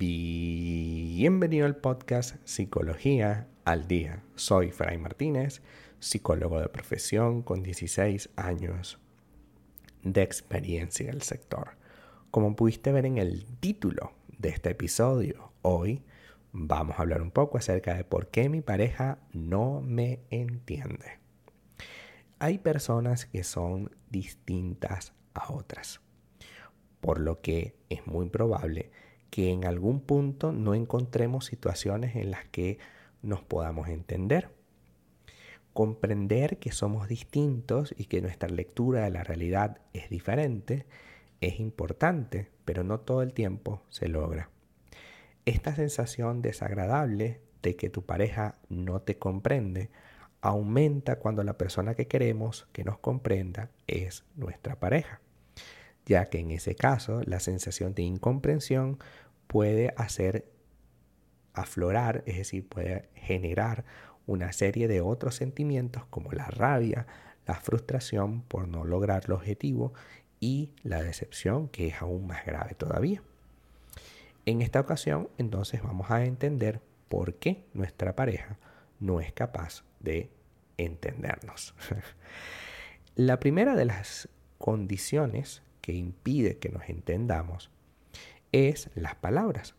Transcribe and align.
Bienvenido 0.00 1.66
al 1.66 1.74
podcast 1.74 2.36
Psicología 2.44 3.48
al 3.64 3.88
Día. 3.88 4.22
Soy 4.36 4.70
Fray 4.70 4.96
Martínez, 4.96 5.60
psicólogo 5.98 6.60
de 6.60 6.68
profesión 6.68 7.42
con 7.42 7.64
16 7.64 8.30
años 8.36 9.00
de 10.04 10.22
experiencia 10.22 11.08
en 11.08 11.14
el 11.14 11.22
sector. 11.22 11.70
Como 12.30 12.54
pudiste 12.54 12.92
ver 12.92 13.06
en 13.06 13.18
el 13.18 13.44
título 13.58 14.12
de 14.38 14.50
este 14.50 14.70
episodio, 14.70 15.50
hoy 15.62 16.04
vamos 16.52 16.96
a 16.96 17.02
hablar 17.02 17.20
un 17.20 17.32
poco 17.32 17.58
acerca 17.58 17.94
de 17.96 18.04
por 18.04 18.28
qué 18.28 18.48
mi 18.48 18.60
pareja 18.60 19.18
no 19.32 19.80
me 19.80 20.20
entiende. 20.30 21.18
Hay 22.38 22.58
personas 22.58 23.26
que 23.26 23.42
son 23.42 23.90
distintas 24.10 25.12
a 25.34 25.52
otras, 25.52 26.00
por 27.00 27.18
lo 27.18 27.40
que 27.40 27.74
es 27.90 28.06
muy 28.06 28.28
probable 28.28 28.92
que 28.92 29.07
en 29.36 29.64
algún 29.64 30.00
punto 30.00 30.52
no 30.52 30.74
encontremos 30.74 31.46
situaciones 31.46 32.16
en 32.16 32.30
las 32.30 32.46
que 32.46 32.78
nos 33.22 33.42
podamos 33.42 33.88
entender. 33.88 34.50
Comprender 35.72 36.58
que 36.58 36.72
somos 36.72 37.08
distintos 37.08 37.94
y 37.96 38.06
que 38.06 38.20
nuestra 38.20 38.48
lectura 38.48 39.04
de 39.04 39.10
la 39.10 39.22
realidad 39.22 39.78
es 39.92 40.10
diferente 40.10 40.86
es 41.40 41.60
importante, 41.60 42.50
pero 42.64 42.82
no 42.82 42.98
todo 42.98 43.22
el 43.22 43.32
tiempo 43.32 43.82
se 43.88 44.08
logra. 44.08 44.50
Esta 45.44 45.74
sensación 45.74 46.42
desagradable 46.42 47.40
de 47.62 47.76
que 47.76 47.90
tu 47.90 48.02
pareja 48.02 48.56
no 48.68 49.00
te 49.02 49.18
comprende 49.18 49.90
aumenta 50.40 51.20
cuando 51.20 51.44
la 51.44 51.56
persona 51.56 51.94
que 51.94 52.08
queremos 52.08 52.68
que 52.72 52.84
nos 52.84 52.98
comprenda 52.98 53.70
es 53.86 54.24
nuestra 54.36 54.78
pareja 54.78 55.20
ya 56.08 56.30
que 56.30 56.40
en 56.40 56.50
ese 56.50 56.74
caso 56.74 57.20
la 57.26 57.38
sensación 57.38 57.94
de 57.94 58.02
incomprensión 58.02 58.98
puede 59.46 59.92
hacer 59.96 60.50
aflorar, 61.52 62.24
es 62.26 62.38
decir, 62.38 62.66
puede 62.66 63.08
generar 63.14 63.84
una 64.26 64.52
serie 64.52 64.88
de 64.88 65.02
otros 65.02 65.34
sentimientos 65.34 66.04
como 66.06 66.32
la 66.32 66.46
rabia, 66.46 67.06
la 67.46 67.54
frustración 67.54 68.42
por 68.42 68.68
no 68.68 68.84
lograr 68.84 69.24
el 69.26 69.32
objetivo 69.32 69.92
y 70.40 70.72
la 70.82 71.02
decepción, 71.02 71.68
que 71.68 71.88
es 71.88 72.00
aún 72.00 72.26
más 72.26 72.44
grave 72.46 72.74
todavía. 72.74 73.22
En 74.46 74.62
esta 74.62 74.80
ocasión, 74.80 75.28
entonces 75.36 75.82
vamos 75.82 76.10
a 76.10 76.24
entender 76.24 76.80
por 77.08 77.34
qué 77.34 77.64
nuestra 77.74 78.16
pareja 78.16 78.58
no 78.98 79.20
es 79.20 79.32
capaz 79.32 79.84
de 80.00 80.30
entendernos. 80.78 81.74
la 83.14 83.40
primera 83.40 83.74
de 83.74 83.84
las 83.84 84.28
condiciones 84.58 85.62
que 85.88 85.94
impide 85.94 86.58
que 86.58 86.68
nos 86.68 86.86
entendamos 86.90 87.70
es 88.52 88.90
las 88.94 89.14
palabras. 89.14 89.74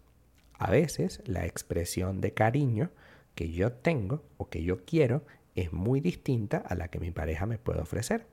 A 0.58 0.72
veces 0.72 1.22
la 1.28 1.46
expresión 1.46 2.20
de 2.20 2.34
cariño 2.34 2.90
que 3.36 3.52
yo 3.52 3.74
tengo 3.74 4.24
o 4.38 4.50
que 4.50 4.64
yo 4.64 4.86
quiero 4.86 5.24
es 5.54 5.72
muy 5.72 6.00
distinta 6.00 6.58
a 6.58 6.74
la 6.74 6.88
que 6.88 7.00
mi 7.00 7.12
pareja 7.12 7.46
me 7.46 7.60
puede 7.60 7.82
ofrecer. 7.82 8.26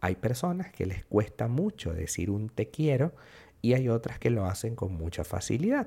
Hay 0.00 0.16
personas 0.16 0.72
que 0.72 0.86
les 0.86 1.04
cuesta 1.04 1.46
mucho 1.46 1.94
decir 1.94 2.30
un 2.30 2.48
te 2.48 2.68
quiero 2.68 3.14
y 3.62 3.74
hay 3.74 3.88
otras 3.88 4.18
que 4.18 4.30
lo 4.30 4.46
hacen 4.46 4.74
con 4.74 4.92
mucha 4.92 5.22
facilidad. 5.22 5.86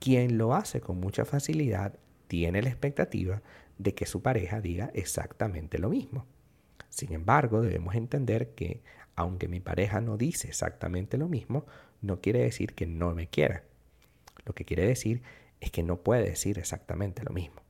Quien 0.00 0.36
lo 0.36 0.52
hace 0.56 0.80
con 0.80 0.98
mucha 0.98 1.24
facilidad 1.24 1.96
tiene 2.26 2.60
la 2.60 2.70
expectativa 2.70 3.40
de 3.78 3.94
que 3.94 4.06
su 4.06 4.20
pareja 4.20 4.60
diga 4.60 4.90
exactamente 4.94 5.78
lo 5.78 5.90
mismo. 5.90 6.26
Sin 6.88 7.12
embargo, 7.12 7.60
debemos 7.60 7.94
entender 7.94 8.50
que 8.56 8.82
aunque 9.16 9.48
mi 9.48 9.60
pareja 9.60 10.00
no 10.00 10.16
dice 10.16 10.48
exactamente 10.48 11.18
lo 11.18 11.28
mismo, 11.28 11.66
no 12.00 12.20
quiere 12.20 12.40
decir 12.40 12.74
que 12.74 12.86
no 12.86 13.14
me 13.14 13.28
quiera. 13.28 13.64
Lo 14.44 14.54
que 14.54 14.64
quiere 14.64 14.86
decir 14.86 15.22
es 15.60 15.70
que 15.70 15.82
no 15.82 15.98
puede 15.98 16.24
decir 16.24 16.58
exactamente 16.58 17.22
lo 17.24 17.30
mismo. 17.32 17.62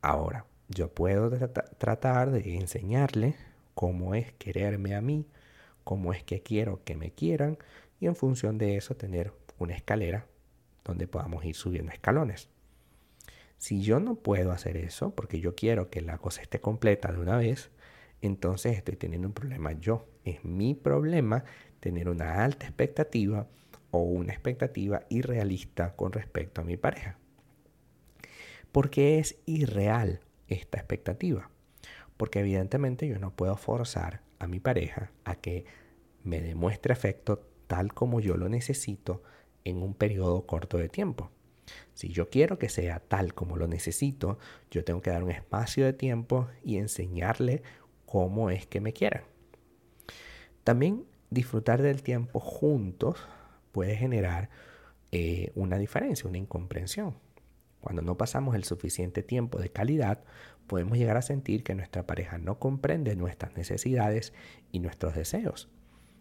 Ahora, 0.00 0.46
yo 0.68 0.92
puedo 0.92 1.30
tratar 1.78 2.30
de 2.30 2.56
enseñarle 2.56 3.34
cómo 3.74 4.14
es 4.14 4.32
quererme 4.34 4.94
a 4.94 5.00
mí, 5.00 5.26
cómo 5.84 6.12
es 6.12 6.22
que 6.22 6.42
quiero 6.42 6.82
que 6.84 6.96
me 6.96 7.10
quieran 7.10 7.58
y 8.00 8.06
en 8.06 8.16
función 8.16 8.58
de 8.58 8.76
eso 8.76 8.96
tener 8.96 9.32
una 9.58 9.74
escalera 9.74 10.26
donde 10.84 11.08
podamos 11.08 11.44
ir 11.44 11.54
subiendo 11.54 11.92
escalones. 11.92 12.48
Si 13.56 13.82
yo 13.82 13.98
no 13.98 14.14
puedo 14.14 14.52
hacer 14.52 14.76
eso 14.76 15.14
porque 15.14 15.40
yo 15.40 15.54
quiero 15.54 15.90
que 15.90 16.00
la 16.00 16.18
cosa 16.18 16.42
esté 16.42 16.60
completa 16.60 17.10
de 17.10 17.18
una 17.18 17.36
vez, 17.36 17.70
entonces 18.20 18.76
estoy 18.76 18.96
teniendo 18.96 19.28
un 19.28 19.34
problema 19.34 19.72
yo. 19.72 20.06
Es 20.24 20.44
mi 20.44 20.74
problema 20.74 21.44
tener 21.80 22.08
una 22.08 22.44
alta 22.44 22.66
expectativa 22.66 23.46
o 23.90 24.00
una 24.00 24.32
expectativa 24.32 25.02
irrealista 25.08 25.94
con 25.94 26.12
respecto 26.12 26.60
a 26.60 26.64
mi 26.64 26.76
pareja. 26.76 27.18
¿Por 28.72 28.90
qué 28.90 29.18
es 29.18 29.38
irreal 29.46 30.20
esta 30.46 30.78
expectativa? 30.78 31.50
Porque 32.16 32.40
evidentemente 32.40 33.08
yo 33.08 33.18
no 33.18 33.34
puedo 33.34 33.56
forzar 33.56 34.22
a 34.38 34.46
mi 34.46 34.60
pareja 34.60 35.12
a 35.24 35.36
que 35.36 35.64
me 36.24 36.40
demuestre 36.40 36.92
afecto 36.92 37.46
tal 37.66 37.94
como 37.94 38.20
yo 38.20 38.36
lo 38.36 38.48
necesito 38.48 39.22
en 39.64 39.82
un 39.82 39.94
periodo 39.94 40.46
corto 40.46 40.78
de 40.78 40.88
tiempo. 40.88 41.30
Si 41.94 42.08
yo 42.08 42.30
quiero 42.30 42.58
que 42.58 42.68
sea 42.68 43.00
tal 43.00 43.34
como 43.34 43.56
lo 43.56 43.66
necesito, 43.66 44.38
yo 44.70 44.84
tengo 44.84 45.02
que 45.02 45.10
dar 45.10 45.22
un 45.22 45.30
espacio 45.30 45.84
de 45.84 45.92
tiempo 45.92 46.48
y 46.64 46.76
enseñarle 46.76 47.62
cómo 48.08 48.50
es 48.50 48.66
que 48.66 48.80
me 48.80 48.92
quieran. 48.92 49.22
También 50.64 51.04
disfrutar 51.30 51.82
del 51.82 52.02
tiempo 52.02 52.40
juntos 52.40 53.18
puede 53.70 53.96
generar 53.96 54.48
eh, 55.12 55.52
una 55.54 55.76
diferencia, 55.78 56.28
una 56.28 56.38
incomprensión. 56.38 57.16
Cuando 57.80 58.02
no 58.02 58.16
pasamos 58.16 58.54
el 58.54 58.64
suficiente 58.64 59.22
tiempo 59.22 59.58
de 59.58 59.70
calidad, 59.70 60.24
podemos 60.66 60.96
llegar 60.96 61.16
a 61.16 61.22
sentir 61.22 61.62
que 61.62 61.74
nuestra 61.74 62.06
pareja 62.06 62.38
no 62.38 62.58
comprende 62.58 63.14
nuestras 63.14 63.56
necesidades 63.56 64.32
y 64.72 64.80
nuestros 64.80 65.14
deseos. 65.14 65.68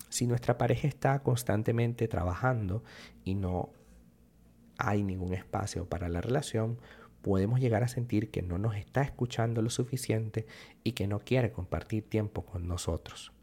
Si 0.09 0.28
nuestra 0.28 0.58
pareja 0.58 0.88
está 0.88 1.19
constantemente 1.24 2.08
trabajando 2.08 2.84
y 3.24 3.36
no 3.36 3.72
hay 4.78 5.04
ningún 5.04 5.34
espacio 5.34 5.88
para 5.88 6.09
la 6.09 6.22
relación, 6.22 6.80
podemos 7.27 7.59
llegar 7.59 7.83
a 7.83 7.89
sentir 7.89 8.31
que 8.31 8.41
no 8.41 8.57
nos 8.57 8.77
está 8.77 9.01
escuchando 9.01 9.61
lo 9.61 9.69
suficiente 9.69 10.47
y 10.85 10.93
que 10.93 11.07
no 11.07 11.19
quiere 11.19 11.51
compartir 11.51 12.07
tiempo 12.07 12.45
con 12.45 12.69
nosotros. 12.69 13.33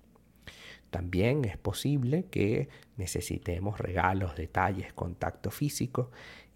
También 0.88 1.44
es 1.44 1.58
posible 1.58 2.24
que 2.30 2.70
necesitemos 2.96 3.78
regalos, 3.78 4.36
detalles, 4.36 4.94
contacto 4.94 5.50
físico 5.50 6.10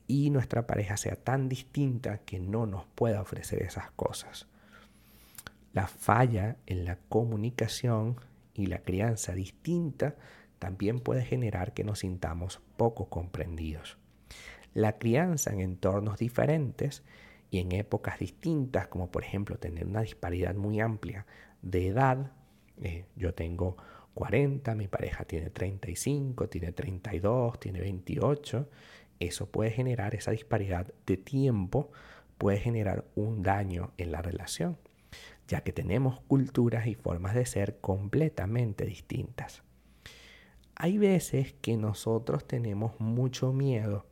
y 0.07 0.31
nuestra 0.31 0.67
pareja 0.67 0.97
sea 0.97 1.17
tan 1.17 1.51
distinta 1.51 2.23
que 2.23 2.39
no 2.39 2.65
nos 2.65 2.87
pueda 2.95 3.21
ofrecer 3.21 3.63
esas 3.63 3.91
cosas. 3.91 4.47
La 5.75 5.87
falla 5.87 6.57
en 6.65 6.87
la 6.87 6.97
comunicación 7.11 8.17
y 8.55 8.69
la 8.69 8.79
crianza 8.79 9.35
distinta 9.35 10.17
también 10.59 10.99
puede 10.99 11.27
generar 11.27 11.75
que 11.75 11.85
nos 11.85 11.99
sintamos 11.99 12.63
poco 12.79 13.11
comprendidos. 13.11 13.99
La 14.75 14.99
crianza 14.99 15.53
en 15.53 15.61
entornos 15.61 16.19
diferentes 16.19 17.03
y 17.51 17.59
en 17.59 17.73
épocas 17.73 18.19
distintas, 18.19 18.89
como 18.89 19.11
por 19.11 19.25
ejemplo 19.25 19.59
tener 19.59 19.87
una 19.87 20.03
disparidad 20.03 20.55
muy 20.55 20.81
amplia 20.81 21.27
de 21.63 21.89
edad, 21.89 22.33
eh, 22.83 23.07
yo 23.17 23.35
tengo 23.35 23.77
40, 24.15 24.75
mi 24.75 24.89
pareja 24.89 25.25
tiene 25.25 25.51
35, 25.51 26.49
tiene 26.49 26.73
32, 26.73 27.61
tiene 27.61 27.81
28, 27.81 28.69
eso 29.21 29.51
puede 29.51 29.71
generar 29.71 30.15
esa 30.15 30.31
disparidad 30.31 30.93
de 31.07 31.17
tiempo, 31.17 31.91
puede 32.37 32.59
generar 32.59 33.05
un 33.15 33.43
daño 33.43 33.93
en 33.97 34.13
la 34.13 34.23
relación, 34.23 34.77
ya 35.47 35.63
que 35.63 35.73
tenemos 35.73 36.21
culturas 36.21 36.87
y 36.87 36.95
formas 36.95 37.35
de 37.35 37.47
ser 37.47 37.79
completamente 37.81 38.85
distintas. 38.85 39.63
Hay 40.75 40.99
veces 40.99 41.55
que 41.61 41.77
nosotros 41.77 42.47
tenemos 42.47 43.01
mucho 43.01 43.53
miedo 43.53 44.07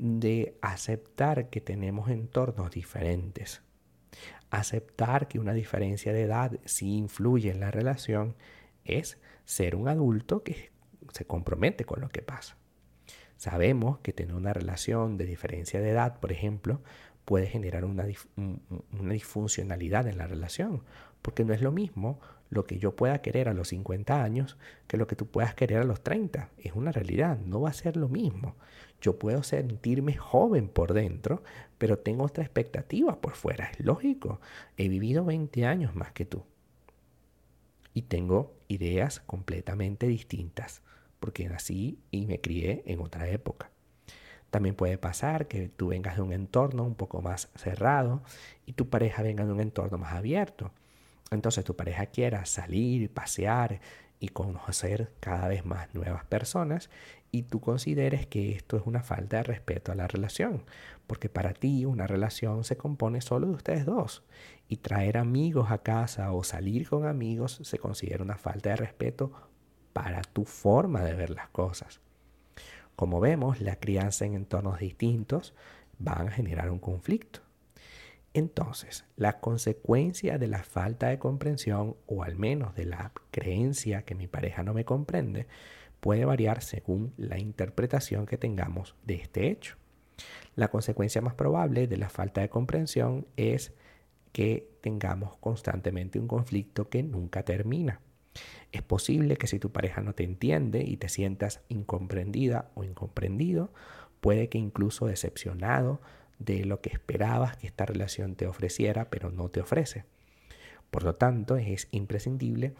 de 0.00 0.56
aceptar 0.62 1.50
que 1.50 1.60
tenemos 1.60 2.08
entornos 2.08 2.70
diferentes. 2.70 3.60
Aceptar 4.50 5.28
que 5.28 5.38
una 5.38 5.52
diferencia 5.52 6.14
de 6.14 6.22
edad 6.22 6.58
sí 6.64 6.96
influye 6.96 7.50
en 7.50 7.60
la 7.60 7.70
relación 7.70 8.34
es 8.84 9.18
ser 9.44 9.76
un 9.76 9.88
adulto 9.88 10.42
que 10.42 10.70
se 11.12 11.26
compromete 11.26 11.84
con 11.84 12.00
lo 12.00 12.08
que 12.08 12.22
pasa. 12.22 12.56
Sabemos 13.36 13.98
que 13.98 14.14
tener 14.14 14.34
una 14.34 14.54
relación 14.54 15.18
de 15.18 15.26
diferencia 15.26 15.80
de 15.80 15.90
edad, 15.90 16.18
por 16.18 16.32
ejemplo, 16.32 16.82
puede 17.30 17.46
generar 17.46 17.84
una, 17.84 18.04
una 18.36 19.12
disfuncionalidad 19.12 20.08
en 20.08 20.18
la 20.18 20.26
relación, 20.26 20.82
porque 21.22 21.44
no 21.44 21.54
es 21.54 21.62
lo 21.62 21.70
mismo 21.70 22.18
lo 22.48 22.66
que 22.66 22.80
yo 22.80 22.96
pueda 22.96 23.22
querer 23.22 23.48
a 23.48 23.54
los 23.54 23.68
50 23.68 24.20
años 24.20 24.58
que 24.88 24.96
lo 24.96 25.06
que 25.06 25.14
tú 25.14 25.28
puedas 25.28 25.54
querer 25.54 25.78
a 25.78 25.84
los 25.84 26.02
30. 26.02 26.50
Es 26.58 26.72
una 26.72 26.90
realidad, 26.90 27.38
no 27.38 27.60
va 27.60 27.70
a 27.70 27.72
ser 27.72 27.96
lo 27.96 28.08
mismo. 28.08 28.56
Yo 29.00 29.16
puedo 29.16 29.44
sentirme 29.44 30.16
joven 30.16 30.66
por 30.66 30.92
dentro, 30.92 31.44
pero 31.78 32.00
tengo 32.00 32.24
otra 32.24 32.42
expectativa 32.42 33.20
por 33.20 33.36
fuera. 33.36 33.70
Es 33.70 33.78
lógico, 33.78 34.40
he 34.76 34.88
vivido 34.88 35.24
20 35.24 35.66
años 35.66 35.94
más 35.94 36.10
que 36.10 36.24
tú. 36.24 36.42
Y 37.94 38.02
tengo 38.02 38.56
ideas 38.66 39.20
completamente 39.20 40.08
distintas, 40.08 40.82
porque 41.20 41.48
nací 41.48 42.00
y 42.10 42.26
me 42.26 42.40
crié 42.40 42.82
en 42.86 42.98
otra 42.98 43.28
época. 43.28 43.70
También 44.50 44.74
puede 44.74 44.98
pasar 44.98 45.46
que 45.46 45.68
tú 45.68 45.88
vengas 45.88 46.16
de 46.16 46.22
un 46.22 46.32
entorno 46.32 46.84
un 46.84 46.94
poco 46.94 47.22
más 47.22 47.48
cerrado 47.54 48.22
y 48.66 48.72
tu 48.72 48.88
pareja 48.88 49.22
venga 49.22 49.46
de 49.46 49.52
un 49.52 49.60
entorno 49.60 49.98
más 49.98 50.12
abierto. 50.12 50.72
Entonces 51.30 51.64
tu 51.64 51.76
pareja 51.76 52.06
quiera 52.06 52.44
salir, 52.44 53.12
pasear 53.12 53.80
y 54.18 54.28
conocer 54.28 55.12
cada 55.20 55.48
vez 55.48 55.64
más 55.64 55.94
nuevas 55.94 56.24
personas 56.24 56.90
y 57.32 57.44
tú 57.44 57.60
consideres 57.60 58.26
que 58.26 58.52
esto 58.52 58.76
es 58.76 58.82
una 58.84 59.02
falta 59.02 59.38
de 59.38 59.44
respeto 59.44 59.92
a 59.92 59.94
la 59.94 60.08
relación, 60.08 60.64
porque 61.06 61.28
para 61.28 61.54
ti 61.54 61.84
una 61.84 62.06
relación 62.06 62.64
se 62.64 62.76
compone 62.76 63.20
solo 63.20 63.46
de 63.46 63.54
ustedes 63.54 63.86
dos 63.86 64.24
y 64.68 64.76
traer 64.78 65.16
amigos 65.16 65.70
a 65.70 65.78
casa 65.78 66.32
o 66.32 66.44
salir 66.44 66.88
con 66.88 67.06
amigos 67.06 67.60
se 67.62 67.78
considera 67.78 68.22
una 68.22 68.36
falta 68.36 68.70
de 68.70 68.76
respeto 68.76 69.32
para 69.92 70.22
tu 70.22 70.44
forma 70.44 71.02
de 71.02 71.14
ver 71.14 71.30
las 71.30 71.48
cosas. 71.48 72.00
Como 73.00 73.18
vemos, 73.18 73.62
la 73.62 73.76
crianza 73.76 74.26
en 74.26 74.34
entornos 74.34 74.78
distintos 74.78 75.54
van 75.98 76.28
a 76.28 76.32
generar 76.32 76.70
un 76.70 76.78
conflicto. 76.78 77.40
Entonces, 78.34 79.06
la 79.16 79.40
consecuencia 79.40 80.36
de 80.36 80.48
la 80.48 80.62
falta 80.64 81.08
de 81.08 81.18
comprensión 81.18 81.96
o 82.06 82.24
al 82.24 82.36
menos 82.36 82.74
de 82.74 82.84
la 82.84 83.12
creencia 83.30 84.02
que 84.02 84.14
mi 84.14 84.26
pareja 84.26 84.62
no 84.62 84.74
me 84.74 84.84
comprende 84.84 85.46
puede 86.00 86.26
variar 86.26 86.60
según 86.60 87.14
la 87.16 87.38
interpretación 87.38 88.26
que 88.26 88.36
tengamos 88.36 88.94
de 89.06 89.14
este 89.14 89.50
hecho. 89.50 89.76
La 90.54 90.68
consecuencia 90.68 91.22
más 91.22 91.32
probable 91.32 91.86
de 91.86 91.96
la 91.96 92.10
falta 92.10 92.42
de 92.42 92.50
comprensión 92.50 93.26
es 93.38 93.72
que 94.30 94.68
tengamos 94.82 95.38
constantemente 95.38 96.18
un 96.18 96.28
conflicto 96.28 96.90
que 96.90 97.02
nunca 97.02 97.44
termina. 97.44 98.02
Es 98.72 98.82
posible 98.82 99.36
que 99.36 99.46
si 99.46 99.58
tu 99.58 99.70
pareja 99.70 100.00
no 100.00 100.14
te 100.14 100.24
entiende 100.24 100.84
y 100.84 100.96
te 100.96 101.08
sientas 101.08 101.60
incomprendida 101.68 102.70
o 102.74 102.84
incomprendido, 102.84 103.72
puede 104.20 104.48
que 104.48 104.58
incluso 104.58 105.06
decepcionado 105.06 106.00
de 106.38 106.64
lo 106.64 106.80
que 106.80 106.90
esperabas 106.90 107.56
que 107.56 107.66
esta 107.66 107.86
relación 107.86 108.34
te 108.34 108.46
ofreciera, 108.46 109.10
pero 109.10 109.30
no 109.30 109.48
te 109.48 109.60
ofrece. 109.60 110.04
Por 110.90 111.04
lo 111.04 111.14
tanto, 111.14 111.56
es 111.56 111.88
imprescindible 111.90 112.74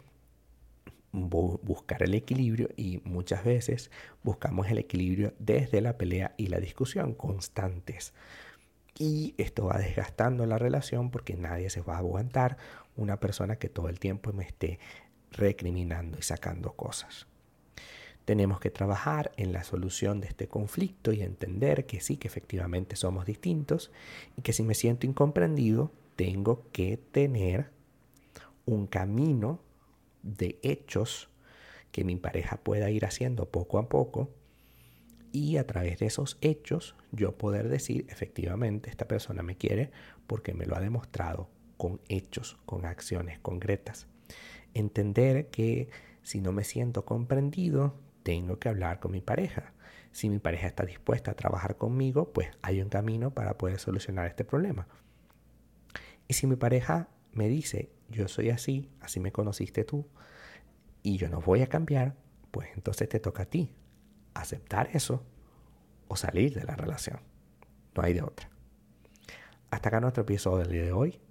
buscar 1.11 2.03
el 2.03 2.13
equilibrio 2.13 2.69
y 2.77 3.01
muchas 3.03 3.43
veces 3.43 3.91
buscamos 4.23 4.69
el 4.69 4.77
equilibrio 4.77 5.33
desde 5.39 5.81
la 5.81 5.97
pelea 5.97 6.33
y 6.37 6.47
la 6.47 6.59
discusión 6.59 7.13
constantes. 7.13 8.13
Y 8.97 9.33
esto 9.37 9.65
va 9.65 9.77
desgastando 9.77 10.45
la 10.45 10.57
relación 10.57 11.11
porque 11.11 11.35
nadie 11.35 11.69
se 11.69 11.81
va 11.81 11.95
a 11.95 11.99
aguantar 11.99 12.57
una 12.95 13.19
persona 13.19 13.57
que 13.57 13.69
todo 13.69 13.89
el 13.89 13.99
tiempo 13.99 14.31
me 14.33 14.43
esté 14.43 14.79
recriminando 15.31 16.17
y 16.19 16.21
sacando 16.21 16.73
cosas. 16.73 17.27
Tenemos 18.25 18.59
que 18.59 18.69
trabajar 18.69 19.31
en 19.37 19.51
la 19.51 19.63
solución 19.63 20.21
de 20.21 20.27
este 20.27 20.47
conflicto 20.47 21.11
y 21.11 21.21
entender 21.21 21.85
que 21.85 22.01
sí, 22.01 22.17
que 22.17 22.27
efectivamente 22.27 22.95
somos 22.95 23.25
distintos 23.25 23.91
y 24.37 24.41
que 24.41 24.53
si 24.53 24.63
me 24.63 24.75
siento 24.75 25.07
incomprendido, 25.07 25.91
tengo 26.15 26.65
que 26.71 26.97
tener 26.97 27.71
un 28.65 28.85
camino 28.85 29.59
de 30.21 30.59
hechos 30.61 31.29
que 31.91 32.03
mi 32.03 32.15
pareja 32.15 32.57
pueda 32.57 32.89
ir 32.91 33.05
haciendo 33.05 33.49
poco 33.49 33.79
a 33.79 33.89
poco 33.89 34.29
y 35.31 35.57
a 35.57 35.65
través 35.65 35.99
de 35.99 36.05
esos 36.05 36.37
hechos 36.41 36.95
yo 37.11 37.37
poder 37.37 37.69
decir 37.69 38.05
efectivamente 38.09 38.89
esta 38.89 39.07
persona 39.07 39.43
me 39.43 39.57
quiere 39.57 39.91
porque 40.27 40.53
me 40.53 40.65
lo 40.65 40.75
ha 40.75 40.79
demostrado 40.79 41.49
con 41.77 41.99
hechos, 42.07 42.57
con 42.65 42.85
acciones 42.85 43.39
concretas. 43.39 44.07
Entender 44.73 45.49
que 45.49 45.89
si 46.23 46.41
no 46.41 46.51
me 46.51 46.63
siento 46.63 47.05
comprendido, 47.05 47.99
tengo 48.23 48.59
que 48.59 48.69
hablar 48.69 48.99
con 48.99 49.11
mi 49.11 49.21
pareja. 49.21 49.73
Si 50.11 50.29
mi 50.29 50.39
pareja 50.39 50.67
está 50.67 50.85
dispuesta 50.85 51.31
a 51.31 51.35
trabajar 51.35 51.77
conmigo, 51.77 52.31
pues 52.33 52.49
hay 52.61 52.81
un 52.81 52.89
camino 52.89 53.33
para 53.33 53.57
poder 53.57 53.79
solucionar 53.79 54.27
este 54.27 54.43
problema. 54.43 54.87
Y 56.27 56.33
si 56.33 56.47
mi 56.47 56.55
pareja 56.55 57.09
me 57.33 57.47
dice, 57.47 57.91
yo 58.09 58.27
soy 58.27 58.49
así, 58.49 58.89
así 58.99 59.19
me 59.19 59.31
conociste 59.31 59.83
tú, 59.83 60.07
y 61.03 61.17
yo 61.17 61.29
no 61.29 61.41
voy 61.41 61.61
a 61.61 61.67
cambiar, 61.67 62.15
pues 62.51 62.69
entonces 62.75 63.09
te 63.09 63.19
toca 63.19 63.43
a 63.43 63.45
ti 63.45 63.73
aceptar 64.33 64.89
eso 64.93 65.25
o 66.07 66.15
salir 66.15 66.53
de 66.53 66.63
la 66.63 66.75
relación. 66.75 67.19
No 67.95 68.03
hay 68.03 68.13
de 68.13 68.21
otra. 68.21 68.49
Hasta 69.71 69.89
acá 69.89 69.99
nuestro 69.99 70.23
episodio 70.23 70.59
del 70.59 70.71
día 70.71 70.83
de 70.83 70.91
hoy. 70.91 71.19